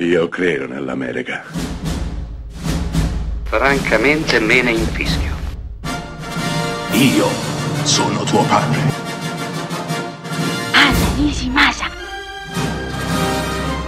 Io 0.00 0.28
credo 0.28 0.68
nell'America. 0.68 1.42
Francamente 3.42 4.38
me 4.38 4.62
ne 4.62 4.70
infischio. 4.70 5.34
Io 6.92 7.26
sono 7.82 8.22
tuo 8.22 8.44
padre. 8.44 8.78
Anna 10.70 11.08
Nishimasa. 11.16 11.86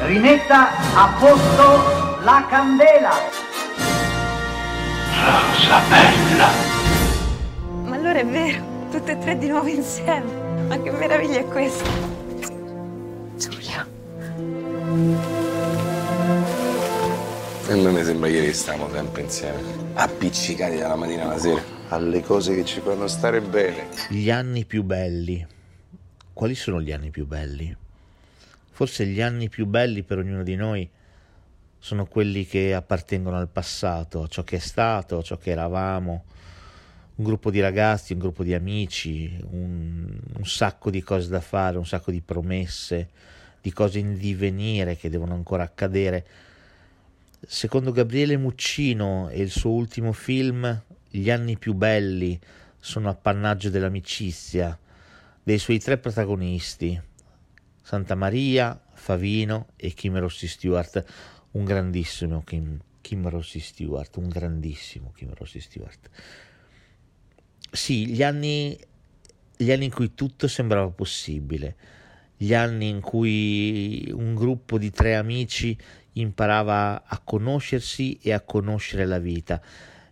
Rimetta 0.07 0.71
a 0.95 1.15
posto 1.17 2.19
la 2.25 2.45
candela. 2.49 3.13
Rosa 5.15 5.81
bella. 5.89 6.49
Ma 7.85 7.95
allora 7.95 8.19
è 8.19 8.27
vero, 8.27 8.89
tutte 8.91 9.13
e 9.13 9.19
tre 9.21 9.39
di 9.39 9.47
nuovo 9.47 9.69
insieme. 9.69 10.67
Ma 10.67 10.77
che 10.77 10.91
meraviglia 10.91 11.39
è 11.39 11.45
questa? 11.45 11.89
Giulia. 13.37 13.87
A 17.71 17.77
me 17.77 17.93
mi 17.93 18.03
sembra 18.03 18.29
ieri 18.29 18.53
stavamo 18.53 18.91
sempre 18.91 19.23
insieme, 19.23 19.63
appiccicati 19.95 20.79
dalla 20.79 20.97
mattina 20.97 21.23
alla 21.23 21.39
sera, 21.39 21.63
alle 21.91 22.21
cose 22.21 22.53
che 22.57 22.65
ci 22.65 22.81
fanno 22.81 23.07
stare 23.07 23.41
bene. 23.41 23.87
Gli 24.09 24.29
anni 24.29 24.65
più 24.65 24.83
belli. 24.83 25.47
Quali 26.33 26.57
sono 26.57 26.83
gli 26.83 26.91
anni 26.91 27.11
più 27.11 27.29
belli? 27.29 27.73
Forse 28.73 29.07
gli 29.07 29.23
anni 29.23 29.49
più 29.49 29.67
belli 29.67 30.03
per 30.03 30.19
ognuno 30.19 30.43
di 30.43 30.57
noi 30.57 30.91
sono 31.79 32.07
quelli 32.07 32.45
che 32.45 32.75
appartengono 32.75 33.37
al 33.37 33.49
passato, 33.49 34.23
a 34.25 34.27
ciò 34.27 34.43
che 34.43 34.57
è 34.57 34.59
stato, 34.59 35.19
a 35.19 35.23
ciò 35.23 35.39
che 35.39 35.51
eravamo, 35.51 36.25
un 37.15 37.25
gruppo 37.25 37.53
di 37.53 37.61
ragazzi, 37.61 38.15
un 38.15 38.19
gruppo 38.19 38.43
di 38.43 38.53
amici, 38.53 39.39
un, 39.49 40.19
un 40.39 40.45
sacco 40.45 40.91
di 40.91 41.03
cose 41.05 41.29
da 41.29 41.41
fare, 41.41 41.79
un 41.79 41.87
sacco 41.87 42.11
di 42.11 42.21
promesse, 42.21 43.11
di 43.61 43.73
cose 43.73 44.01
in 44.01 44.19
divenire 44.19 44.97
che 44.97 45.09
devono 45.09 45.35
ancora 45.35 45.63
accadere. 45.63 46.27
Secondo 47.47 47.91
Gabriele 47.91 48.37
Muccino 48.37 49.31
e 49.31 49.41
il 49.41 49.51
suo 49.51 49.71
ultimo 49.71 50.13
film, 50.13 50.85
gli 51.09 51.31
anni 51.31 51.57
più 51.57 51.73
belli 51.73 52.39
sono 52.79 53.09
appannaggio 53.09 53.71
dell'amicizia 53.71 54.79
dei 55.43 55.59
suoi 55.59 55.79
tre 55.79 55.97
protagonisti, 55.97 57.01
Santa 57.83 58.15
Maria, 58.15 58.79
Favino 58.93 59.69
e 59.77 59.95
Kim 59.95 60.19
Rossi 60.19 60.47
Stewart, 60.47 61.03
un 61.53 61.65
grandissimo 61.65 62.43
Kim, 62.45 62.79
Kim 63.01 63.27
Rossi 63.29 63.59
Stewart, 63.59 64.15
un 64.19 64.29
grandissimo 64.29 65.11
Kim 65.17 65.33
Rossi 65.35 65.61
Stewart. 65.61 66.11
Sì, 67.73 68.07
gli 68.07 68.23
anni, 68.23 68.79
gli 69.57 69.73
anni 69.73 69.87
in 69.87 69.91
cui 69.91 70.15
tutto 70.15 70.47
sembrava 70.47 70.91
possibile, 70.91 71.77
gli 72.37 72.55
anni 72.55 72.89
in 72.89 73.01
cui 73.01 74.11
un 74.15 74.35
gruppo 74.35 74.79
di 74.79 74.91
tre 74.91 75.17
amici 75.17 75.77
imparava 76.15 77.05
a 77.05 77.21
conoscersi 77.23 78.19
e 78.23 78.33
a 78.33 78.41
conoscere 78.41 79.07
la 79.07 79.19
vita 79.19 79.61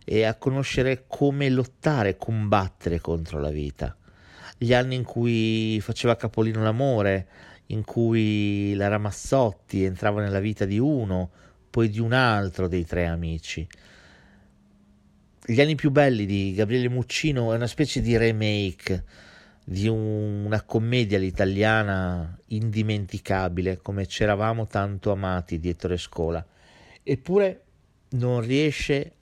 e 0.03 0.23
a 0.23 0.35
conoscere 0.35 1.03
come 1.07 1.49
lottare, 1.49 2.17
combattere 2.17 2.99
contro 2.99 3.39
la 3.39 3.51
vita. 3.51 3.95
Gli 4.57 4.73
anni 4.73 4.95
in 4.95 5.03
cui 5.03 5.79
faceva 5.81 6.15
capolino 6.15 6.63
l'amore, 6.63 7.27
in 7.67 7.83
cui 7.85 8.73
la 8.73 8.87
Ramazzotti 8.87 9.83
entrava 9.83 10.21
nella 10.21 10.39
vita 10.39 10.65
di 10.65 10.79
uno, 10.79 11.29
poi 11.69 11.89
di 11.89 11.99
un 11.99 12.13
altro 12.13 12.67
dei 12.67 12.85
tre 12.85 13.05
amici. 13.05 13.67
Gli 15.45 15.61
anni 15.61 15.75
più 15.75 15.91
belli 15.91 16.25
di 16.25 16.53
Gabriele 16.55 16.89
Muccino 16.89 17.53
è 17.53 17.55
una 17.55 17.67
specie 17.67 18.01
di 18.01 18.17
remake 18.17 19.03
di 19.63 19.87
un, 19.87 20.45
una 20.45 20.61
commedia 20.63 21.17
all'italiana 21.17 22.37
indimenticabile, 22.47 23.77
come 23.77 24.05
c'eravamo 24.05 24.67
tanto 24.67 25.11
amati 25.11 25.59
di 25.59 25.69
Ettore 25.69 25.97
Scola, 25.97 26.45
eppure 27.03 27.63
non 28.11 28.41
riesce 28.41 29.13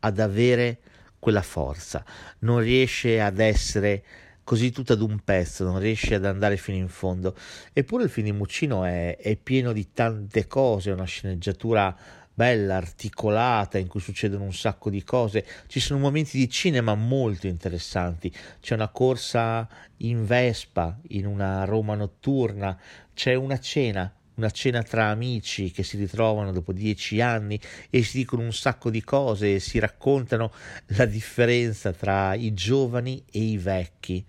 ad 0.00 0.18
avere 0.18 0.78
quella 1.18 1.42
forza, 1.42 2.04
non 2.40 2.60
riesce 2.60 3.20
ad 3.20 3.38
essere 3.38 4.04
così 4.44 4.70
tutta 4.70 4.94
d'un 4.94 5.20
pezzo, 5.24 5.64
non 5.64 5.78
riesce 5.78 6.14
ad 6.14 6.26
andare 6.26 6.58
fino 6.58 6.76
in 6.76 6.88
fondo. 6.88 7.34
Eppure 7.72 8.04
il 8.04 8.10
film 8.10 8.26
di 8.26 8.32
Muccino 8.32 8.84
è, 8.84 9.16
è 9.16 9.36
pieno 9.36 9.72
di 9.72 9.92
tante 9.92 10.46
cose, 10.46 10.90
una 10.90 11.04
sceneggiatura 11.04 11.96
bella, 12.34 12.76
articolata, 12.76 13.78
in 13.78 13.86
cui 13.86 14.00
succedono 14.00 14.44
un 14.44 14.52
sacco 14.52 14.90
di 14.90 15.04
cose. 15.04 15.46
Ci 15.68 15.80
sono 15.80 16.00
momenti 16.00 16.36
di 16.36 16.50
cinema 16.50 16.94
molto 16.94 17.46
interessanti. 17.46 18.32
C'è 18.60 18.74
una 18.74 18.88
corsa 18.88 19.68
in 19.98 20.26
Vespa 20.26 20.98
in 21.08 21.26
una 21.26 21.64
Roma 21.64 21.94
notturna, 21.94 22.78
c'è 23.14 23.34
una 23.34 23.58
cena. 23.58 24.12
Una 24.36 24.50
cena 24.50 24.82
tra 24.82 25.10
amici 25.10 25.70
che 25.70 25.84
si 25.84 25.96
ritrovano 25.96 26.50
dopo 26.50 26.72
dieci 26.72 27.20
anni 27.20 27.56
e 27.88 28.02
si 28.02 28.16
dicono 28.16 28.42
un 28.42 28.52
sacco 28.52 28.90
di 28.90 29.00
cose 29.04 29.54
e 29.54 29.60
si 29.60 29.78
raccontano 29.78 30.50
la 30.86 31.04
differenza 31.04 31.92
tra 31.92 32.34
i 32.34 32.52
giovani 32.52 33.22
e 33.30 33.38
i 33.38 33.58
vecchi. 33.58 34.26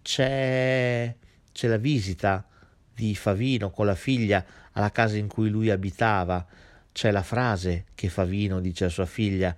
C'è, 0.00 1.12
c'è 1.50 1.66
la 1.66 1.76
visita 1.76 2.46
di 2.94 3.16
Favino 3.16 3.70
con 3.70 3.86
la 3.86 3.96
figlia 3.96 4.44
alla 4.70 4.92
casa 4.92 5.16
in 5.16 5.26
cui 5.26 5.48
lui 5.48 5.70
abitava 5.70 6.46
c'è 6.92 7.10
la 7.10 7.22
frase 7.22 7.86
che 7.94 8.08
Favino 8.08 8.60
dice 8.60 8.84
a 8.84 8.90
sua 8.90 9.06
figlia, 9.06 9.56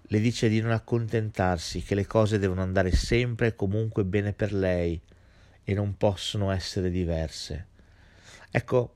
le 0.00 0.20
dice 0.20 0.48
di 0.48 0.60
non 0.60 0.70
accontentarsi, 0.70 1.82
che 1.82 1.94
le 1.94 2.06
cose 2.06 2.38
devono 2.38 2.62
andare 2.62 2.92
sempre 2.92 3.48
e 3.48 3.54
comunque 3.54 4.04
bene 4.04 4.32
per 4.32 4.52
lei 4.52 5.00
e 5.64 5.74
non 5.74 5.96
possono 5.96 6.50
essere 6.50 6.90
diverse. 6.90 7.66
Ecco, 8.50 8.94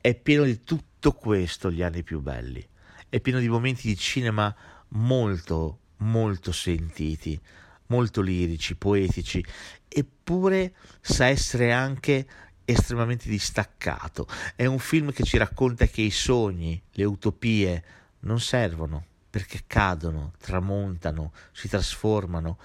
è 0.00 0.14
pieno 0.14 0.44
di 0.44 0.62
tutto 0.64 1.12
questo 1.12 1.70
gli 1.70 1.82
anni 1.82 2.02
più 2.02 2.20
belli, 2.20 2.66
è 3.08 3.20
pieno 3.20 3.38
di 3.38 3.48
momenti 3.48 3.86
di 3.86 3.96
cinema 3.96 4.54
molto, 4.88 5.78
molto 5.98 6.52
sentiti, 6.52 7.40
molto 7.86 8.20
lirici, 8.20 8.74
poetici, 8.74 9.44
eppure 9.88 10.74
sa 11.00 11.26
essere 11.26 11.72
anche 11.72 12.26
estremamente 12.72 13.28
distaccato. 13.28 14.26
È 14.54 14.66
un 14.66 14.78
film 14.78 15.12
che 15.12 15.22
ci 15.24 15.36
racconta 15.38 15.86
che 15.86 16.02
i 16.02 16.10
sogni, 16.10 16.80
le 16.92 17.04
utopie 17.04 17.84
non 18.20 18.40
servono 18.40 19.06
perché 19.30 19.62
cadono, 19.66 20.32
tramontano, 20.38 21.32
si 21.52 21.68
trasformano. 21.68 22.58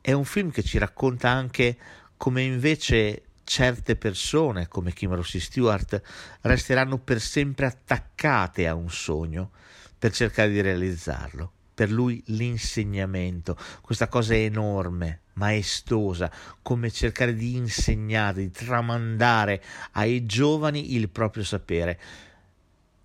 È 0.00 0.12
un 0.12 0.24
film 0.24 0.50
che 0.50 0.62
ci 0.62 0.78
racconta 0.78 1.30
anche 1.30 1.76
come 2.16 2.42
invece 2.42 3.22
certe 3.44 3.96
persone, 3.96 4.68
come 4.68 4.92
Kim 4.92 5.14
Rossi 5.14 5.40
Stewart, 5.40 6.00
resteranno 6.42 6.98
per 6.98 7.20
sempre 7.20 7.66
attaccate 7.66 8.68
a 8.68 8.74
un 8.74 8.90
sogno 8.90 9.50
per 9.98 10.12
cercare 10.12 10.50
di 10.50 10.60
realizzarlo 10.60 11.52
per 11.74 11.90
lui 11.90 12.22
l'insegnamento, 12.26 13.56
questa 13.80 14.08
cosa 14.08 14.34
enorme, 14.34 15.20
maestosa, 15.34 16.30
come 16.60 16.90
cercare 16.90 17.34
di 17.34 17.56
insegnare, 17.56 18.42
di 18.42 18.50
tramandare 18.50 19.62
ai 19.92 20.26
giovani 20.26 20.94
il 20.94 21.08
proprio 21.08 21.44
sapere. 21.44 22.00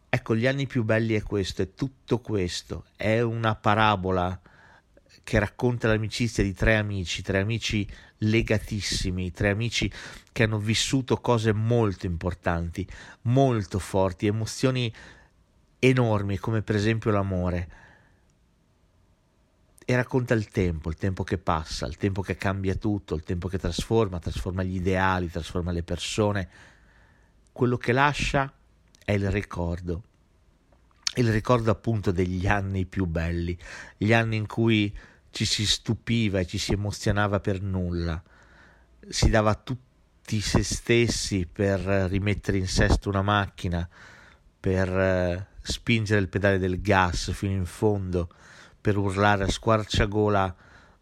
Ecco, 0.09 0.35
gli 0.35 0.47
anni 0.47 0.67
più 0.67 0.83
belli 0.83 1.15
è 1.15 1.23
questo, 1.23 1.61
è 1.61 1.73
tutto 1.73 2.19
questo, 2.19 2.85
è 2.95 3.21
una 3.21 3.55
parabola 3.55 4.39
che 5.23 5.39
racconta 5.39 5.87
l'amicizia 5.89 6.43
di 6.43 6.53
tre 6.53 6.77
amici, 6.77 7.21
tre 7.21 7.39
amici 7.39 7.87
legatissimi, 8.19 9.31
tre 9.31 9.49
amici 9.49 9.91
che 10.31 10.43
hanno 10.43 10.59
vissuto 10.59 11.17
cose 11.17 11.51
molto 11.51 12.05
importanti, 12.05 12.87
molto 13.23 13.79
forti, 13.79 14.27
emozioni 14.27 14.93
enormi 15.79 16.37
come 16.37 16.61
per 16.61 16.75
esempio 16.75 17.11
l'amore 17.11 17.85
e 19.89 19.95
racconta 19.95 20.33
il 20.33 20.49
tempo, 20.49 20.89
il 20.89 20.97
tempo 20.97 21.23
che 21.23 21.37
passa, 21.37 21.85
il 21.85 21.95
tempo 21.95 22.21
che 22.21 22.35
cambia 22.35 22.75
tutto, 22.75 23.15
il 23.15 23.23
tempo 23.23 23.47
che 23.47 23.57
trasforma, 23.57 24.19
trasforma 24.19 24.61
gli 24.61 24.75
ideali, 24.75 25.31
trasforma 25.31 25.71
le 25.71 25.81
persone. 25.81 26.49
Quello 27.53 27.77
che 27.77 27.93
lascia 27.93 28.51
è 29.05 29.13
il 29.13 29.31
ricordo, 29.31 30.03
il 31.15 31.31
ricordo 31.31 31.71
appunto 31.71 32.11
degli 32.11 32.47
anni 32.47 32.85
più 32.85 33.05
belli, 33.05 33.57
gli 33.95 34.11
anni 34.11 34.35
in 34.35 34.45
cui 34.45 34.93
ci 35.31 35.45
si 35.45 35.65
stupiva 35.65 36.39
e 36.39 36.45
ci 36.45 36.57
si 36.57 36.73
emozionava 36.73 37.39
per 37.39 37.61
nulla, 37.61 38.21
si 39.07 39.29
dava 39.29 39.55
tutti 39.55 40.41
se 40.41 40.63
stessi 40.63 41.47
per 41.49 41.79
rimettere 41.79 42.57
in 42.57 42.67
sesto 42.67 43.07
una 43.07 43.21
macchina, 43.21 43.87
per 44.59 44.89
eh, 44.89 45.47
spingere 45.61 46.19
il 46.19 46.27
pedale 46.27 46.59
del 46.59 46.81
gas 46.81 47.31
fino 47.31 47.53
in 47.53 47.65
fondo, 47.65 48.27
per 48.87 48.95
urlare 48.95 49.43
a 49.43 49.49
squarciagola 49.49 50.55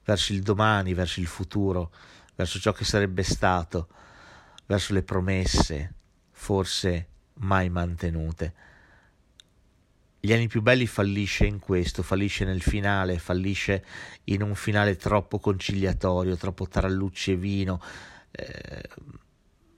verso 0.05 0.33
il 0.33 0.41
domani, 0.41 0.95
verso 0.95 1.19
il 1.19 1.27
futuro, 1.27 1.91
verso 2.33 2.57
ciò 2.57 2.71
che 2.71 2.83
sarebbe 2.83 3.21
stato, 3.21 3.89
verso 4.65 4.91
le 4.91 5.03
promesse, 5.03 5.93
forse 6.31 7.07
mai 7.41 7.69
mantenute. 7.69 8.53
Gli 10.19 10.33
anni 10.33 10.47
più 10.47 10.63
belli 10.63 10.87
fallisce 10.87 11.45
in 11.45 11.59
questo, 11.59 12.01
fallisce 12.01 12.43
nel 12.43 12.63
finale, 12.63 13.19
fallisce 13.19 13.85
in 14.23 14.41
un 14.41 14.55
finale 14.55 14.95
troppo 14.95 15.37
conciliatorio, 15.37 16.35
troppo 16.37 16.67
tarallucci 16.67 17.33
e 17.33 17.35
vino, 17.35 17.79
eh, 18.31 18.89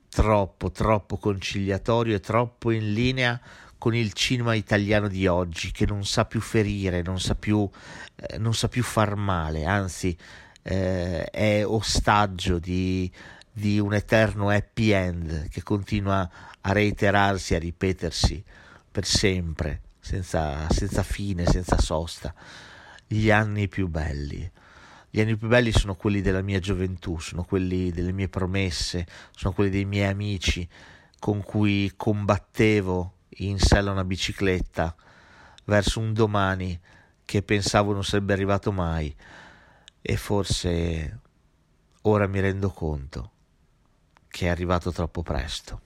troppo, 0.07 0.71
troppo 0.71 1.17
conciliatorio 1.17 2.15
e 2.15 2.21
troppo 2.21 2.71
in 2.71 2.93
linea 2.93 3.37
con 3.77 3.95
il 3.95 4.13
cinema 4.13 4.53
italiano 4.53 5.07
di 5.07 5.27
oggi 5.27 5.71
che 5.71 5.85
non 5.85 6.05
sa 6.05 6.25
più 6.25 6.41
ferire, 6.41 7.01
non 7.01 7.19
sa 7.19 7.35
più, 7.35 7.69
eh, 8.15 8.37
non 8.37 8.53
sa 8.53 8.67
più 8.67 8.83
far 8.83 9.15
male, 9.15 9.65
anzi 9.65 10.15
eh, 10.63 11.25
è 11.25 11.65
ostaggio 11.65 12.59
di, 12.59 13.09
di 13.51 13.79
un 13.79 13.93
eterno 13.93 14.49
happy 14.49 14.89
end 14.89 15.49
che 15.49 15.63
continua 15.63 16.29
a 16.61 16.71
reiterarsi, 16.71 17.55
a 17.55 17.59
ripetersi 17.59 18.43
per 18.91 19.05
sempre, 19.05 19.81
senza, 19.99 20.67
senza 20.69 21.03
fine, 21.03 21.45
senza 21.45 21.77
sosta. 21.79 22.33
Gli 23.05 23.31
anni 23.31 23.67
più 23.67 23.87
belli. 23.87 24.51
Gli 25.09 25.21
anni 25.21 25.37
più 25.37 25.47
belli 25.47 25.71
sono 25.71 25.95
quelli 25.95 26.21
della 26.21 26.41
mia 26.41 26.59
gioventù, 26.59 27.17
sono 27.19 27.45
quelli 27.45 27.91
delle 27.91 28.11
mie 28.11 28.27
promesse, 28.27 29.05
sono 29.31 29.53
quelli 29.53 29.69
dei 29.69 29.85
miei 29.85 30.09
amici 30.09 30.67
con 31.19 31.41
cui 31.41 31.93
combattevo 31.95 33.13
in 33.29 33.59
sella 33.59 33.91
una 33.91 34.03
bicicletta 34.03 34.95
verso 35.65 35.99
un 35.99 36.13
domani 36.13 36.79
che 37.25 37.43
pensavo 37.43 37.93
non 37.93 38.03
sarebbe 38.03 38.33
arrivato 38.33 38.71
mai 38.71 39.13
e 40.01 40.15
forse 40.15 41.19
ora 42.03 42.27
mi 42.27 42.39
rendo 42.39 42.69
conto 42.69 43.31
che 44.29 44.45
è 44.45 44.49
arrivato 44.49 44.91
troppo 44.91 45.23
presto. 45.23 45.81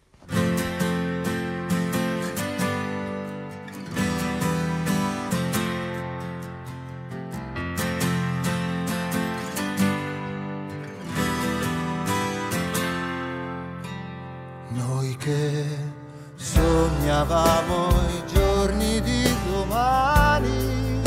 Noi 14.70 15.16
che 15.18 16.10
sognavamo 16.42 17.90
i 18.10 18.24
giorni 18.34 19.00
di 19.02 19.24
domani 19.52 21.00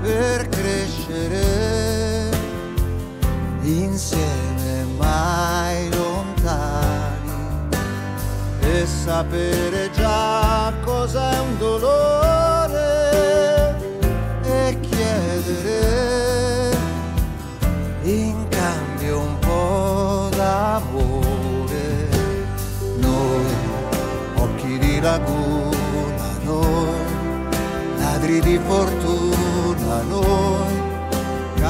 per 0.00 0.48
crescere 0.48 2.30
insieme 3.62 4.84
mai 4.96 5.90
lontani 5.94 7.68
e 8.60 8.86
sapere 8.86 9.90
già 9.90 10.72
cos'è 10.82 11.38
un 11.40 11.47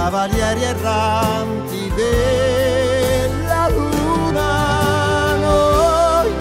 cavalieri 0.08 0.62
erranti 0.62 1.92
della 1.94 3.68
luna 3.68 5.36
noi. 5.36 6.32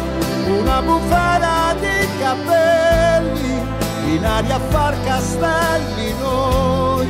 Una 0.57 0.81
bufera 0.81 1.75
di 1.77 2.07
capelli 2.17 3.61
in 4.15 4.25
aria 4.25 4.55
a 4.55 4.59
far 4.69 4.95
castelli 5.03 6.15
noi. 6.17 7.07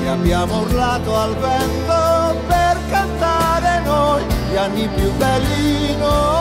Che 0.00 0.08
abbiamo 0.08 0.60
urlato 0.60 1.16
al 1.16 1.34
vento 1.38 2.40
per 2.46 2.78
cantare 2.88 3.80
noi 3.84 4.22
gli 4.48 4.56
anni 4.56 4.88
più 4.94 5.10
belli 5.14 5.96
noi 5.96 6.35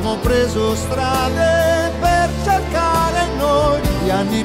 abbiamo 0.00 0.16
preso 0.16 0.74
strade 0.74 1.92
per 2.00 2.30
cercare 2.42 3.28
noi 3.36 3.80
gli 4.02 4.08
anni 4.08 4.42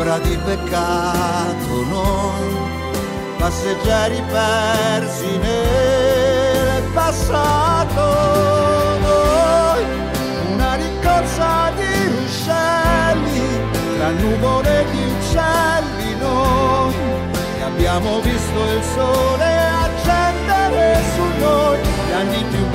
labbra 0.00 0.18
di 0.18 0.36
peccato, 0.44 1.84
noi, 1.90 2.56
passeggeri 3.36 4.22
persi 4.30 5.36
nel 5.38 6.82
passato. 6.94 8.06
Noi, 9.00 9.84
una 10.52 10.74
ricorsa 10.76 11.70
di 11.76 12.06
ruscelli, 12.16 13.42
tra 13.98 14.10
nuvole 14.10 14.86
di 14.90 15.02
uccelli, 15.04 16.16
noi 16.18 16.94
che 17.56 17.62
abbiamo 17.62 18.20
visto 18.20 18.60
il 18.74 18.82
sole 18.94 19.58
accendere 19.84 21.02
su 21.14 21.24
noi, 21.44 21.78
gli 21.78 22.12
anni 22.12 22.44
più 22.44 22.69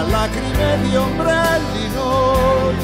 tra 0.00 0.08
lacrime 0.08 0.78
di 0.82 0.96
ombrelli 0.96 1.88
noi, 1.94 2.74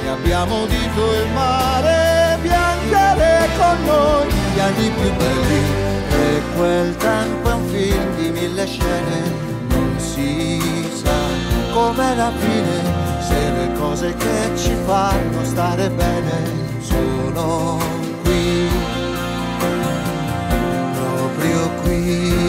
che 0.00 0.08
abbiamo 0.08 0.62
udito 0.62 1.14
il 1.14 1.30
mare 1.32 2.38
piangere 2.40 3.48
con 3.58 3.84
noi, 3.84 4.26
gli 4.54 4.60
anni 4.60 4.90
più 4.90 5.12
belli, 5.16 5.62
e 6.08 6.42
quel 6.56 6.96
tempo 6.96 7.50
è 7.50 7.52
un 7.52 7.66
film 7.68 8.16
di 8.16 8.30
mille 8.30 8.66
scene, 8.66 9.34
non 9.68 9.94
si 9.98 10.88
sa 10.94 11.14
com'è 11.72 12.14
la 12.14 12.32
fine 12.38 13.04
se 13.20 13.50
le 13.50 13.72
cose 13.78 14.14
che 14.14 14.56
ci 14.56 14.74
fanno 14.86 15.44
stare 15.44 15.90
bene 15.90 16.64
sono 16.80 17.78
qui, 18.22 18.68
proprio 20.94 21.70
qui. 21.82 22.44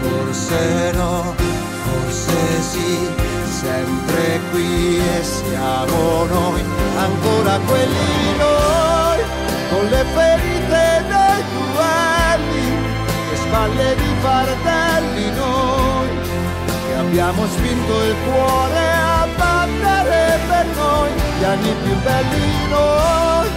Forse 0.00 0.92
qui 4.54 4.98
e 4.98 5.24
siamo 5.24 6.24
noi, 6.26 6.62
ancora 6.96 7.58
quelli 7.66 8.36
noi, 8.38 9.20
con 9.70 9.84
le 9.90 10.04
ferite 10.14 10.84
dei 11.10 11.42
duelli, 11.54 12.66
le 13.30 13.36
spalle 13.36 13.94
di 13.96 14.10
fardelli 14.20 15.26
noi 15.34 16.08
che 16.86 16.94
abbiamo 16.94 17.46
spinto 17.48 17.94
il 18.04 18.14
cuore 18.26 18.84
a 18.92 19.26
battere 19.36 20.38
per 20.46 20.66
noi 20.76 21.10
gli 21.38 21.44
anni 21.44 21.74
più 21.82 21.94
belli 22.02 22.68
noi 22.68 23.48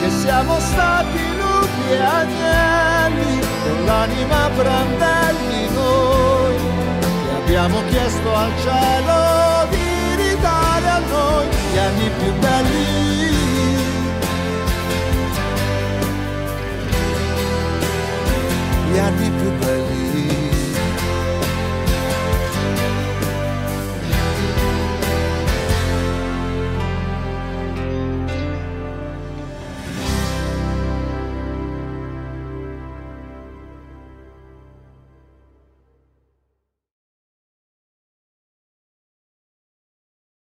che 0.00 0.10
siamo 0.10 0.58
stati 0.58 1.20
lupi 1.36 1.90
e 1.90 2.00
agnelli 2.00 3.40
con 3.64 3.84
l'anima 3.84 4.48
brandelli 4.56 5.68
noi 5.74 6.56
che 6.56 7.36
abbiamo 7.36 7.82
chiesto 7.90 8.34
al 8.34 8.52
cielo 8.62 9.27
gli 12.20 12.44
anni 12.44 13.27